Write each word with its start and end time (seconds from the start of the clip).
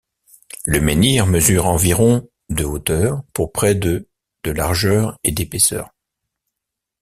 Le 0.65 0.81
menhir 0.81 1.27
mesure 1.27 1.67
environ 1.67 2.27
de 2.49 2.63
hauteur, 2.65 3.21
pour 3.33 3.51
près 3.51 3.75
de 3.75 4.07
de 4.43 4.49
largeur 4.49 5.19
et 5.23 5.31
d'épaisseur. 5.31 5.91